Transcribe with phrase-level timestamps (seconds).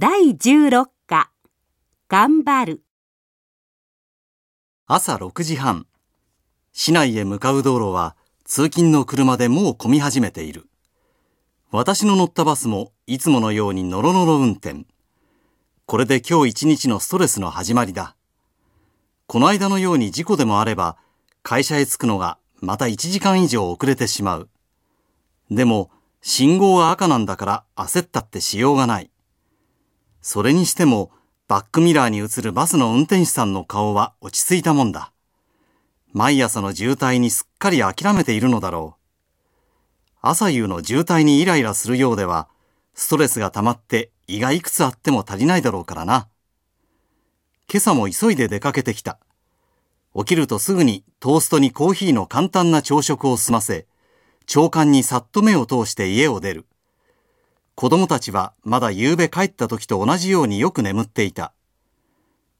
[0.00, 1.32] 第16課
[2.08, 2.82] 頑張る
[4.86, 5.88] 朝6時半。
[6.72, 8.14] 市内へ向かう道路は
[8.44, 10.68] 通勤の車でもう混み始めている。
[11.72, 14.86] 私の乗ったバスもいつものようにノロノロ運転。
[15.86, 18.14] これで今日一日のストレスの始まりだ。
[19.26, 20.96] この間のように事故でもあれば
[21.42, 24.48] 会社へ着くのがまた1時間以上遅れてしまう。
[25.50, 25.90] でも
[26.22, 29.10] 信号は赤なんだから焦ったってしようがない。
[30.30, 31.10] それにしても
[31.48, 35.10] バックミラーに映るバスの運転手さんの顔は落ち着いたもんだ。
[36.12, 40.18] 毎朝の渋滞にすっかり諦めているのだろう。
[40.20, 42.46] 朝夕の渋滞にイライラするようでは、
[42.92, 46.28] ストレスが溜まって胃がいくつあっても足りないだろうからな。
[47.66, 49.18] 今朝も急いで出かけてきた。
[50.14, 53.86] 起きるとすぐにトーストにコーヒーの簡単な朝食を済ませ、
[54.44, 56.66] 長官にさっと目を通して家を出る。
[57.80, 61.52] 子供たちはまだ夕べ帰った時と同じようによく眠っていた。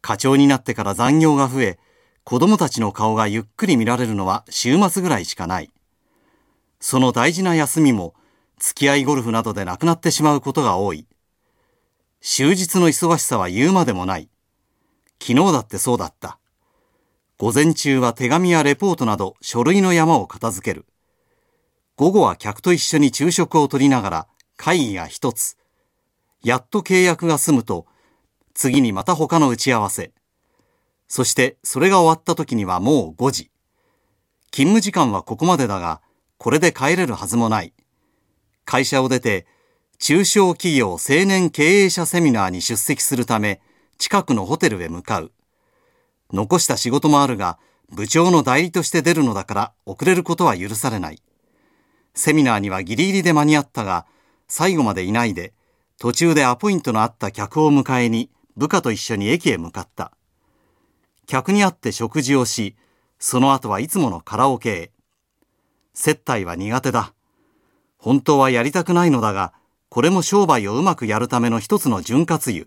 [0.00, 1.80] 課長になってから残業が増え、
[2.22, 5.72] 子供たちの顔がゆっくり見られるのは週末ぐらいしかない。
[6.78, 8.14] その大事な休みも
[8.60, 11.08] 付き合いゴルフなどでなくなってしまうことが多い。
[12.20, 14.28] 終日の忙しさは言うまでもない。
[15.20, 16.38] 昨日だってそうだった。
[17.36, 20.86] 午前中は手紙やレポートなど書類の山を片付ける。
[21.96, 24.26] 午後は客と一緒に昼食をとりながら
[24.60, 25.56] 会議が一つ。
[26.44, 27.86] やっと契約が済むと、
[28.52, 30.12] 次にまた他の打ち合わせ。
[31.08, 33.50] そしてそれが終わった時にはもう5時。
[34.50, 36.02] 勤務時間はここまでだが、
[36.36, 37.72] これで帰れるはずもない。
[38.66, 39.46] 会社を出て、
[39.98, 43.62] 中小企業青年経営者セミナーに出席するため、
[43.96, 45.32] 近くのホテルへ向かう。
[46.34, 47.58] 残した仕事もあるが、
[47.88, 51.22] 部長の代理として出るのだから遅れることは許されない。
[52.14, 54.04] セミナーにはギリギリで間に合ったが、
[54.50, 55.54] 最後までいないで、
[55.96, 60.12] 途中でアポイントのあった客を迎えに部下と一緒に駅へ向かった。
[61.26, 62.74] 客に会って食事をし、
[63.20, 64.90] その後はいつものカラオケへ。
[65.94, 67.14] 接待は苦手だ。
[67.96, 69.52] 本当はやりたくないのだが、
[69.88, 72.66] これも商売をうまくやるための一つの潤滑油、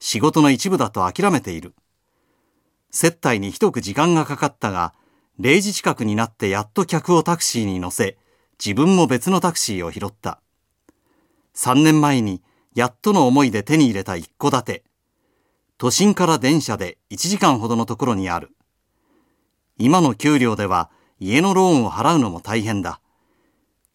[0.00, 1.74] 仕事の一部だと諦めている。
[2.90, 4.94] 接待に一く時間がかかったが、
[5.40, 8.16] 0時近くになってやっと客をタクシーに乗せ、
[8.58, 10.40] 自分も別のタクシーを拾った。
[11.58, 12.40] 3年前に
[12.72, 14.84] やっとの思いで手に入れた一戸建て。
[15.76, 18.50] 都心から電車で1時間ほどのところにある。
[19.76, 20.88] 今の給料では
[21.18, 23.00] 家のローンを払うのも大変だ。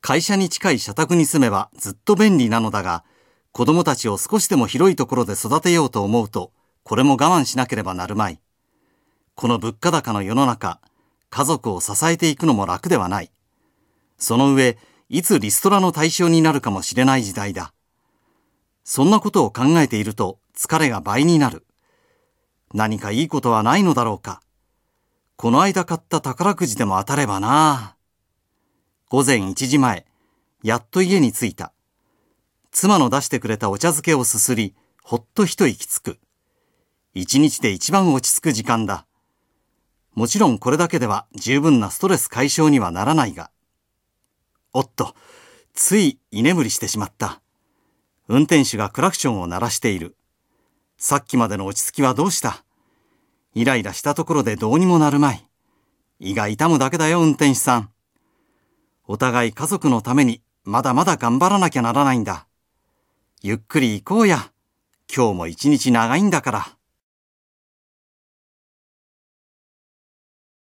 [0.02, 3.06] 会社に近い社宅に住めばずっと便利なのだが、
[3.54, 6.52] 子供たちを少しでも広いところで育てようと思うと、
[6.84, 8.42] これも我慢しなければなるまい。
[9.36, 10.82] この物価高の世の中、
[11.30, 13.32] 家族を支えていくのも楽ではない。
[14.18, 14.78] その上、
[15.14, 17.72] いつリストラの対象になるかもしれない時代だ。
[18.84, 21.68] そんなことを考えていると疲れが倍になる。
[22.74, 24.42] 何かいいことはないのだろうか。
[25.36, 27.96] この間買った宝くじでも当たればな。
[29.08, 30.08] 午前1時前、
[30.64, 31.74] やっと家に着いた。
[32.72, 36.18] 妻の出してくれたお茶漬けをすすり、ほっと一息つく。
[37.14, 39.06] 一日で一番落ち着く時間だ。
[40.16, 43.52] もちろんこれだけでは十分なストレス解消にはならないが。
[44.74, 45.16] おっと、
[45.74, 47.42] つい居眠りしてしまった。
[48.28, 50.16] 運転手がクラクションを鳴らしている。
[50.98, 52.64] さっきまでの落ち着きはどうした？
[53.54, 55.46] イライラしたところでどうにもなるまい。
[56.20, 57.90] 胃が痛むだけだよ、運転手さん。
[59.06, 62.48] お互い家族のためにまだまだ頑張らなきゃならないんだ。
[63.42, 64.52] ゆっくり行こうや。
[65.16, 66.78] 今日も一日長いんだから。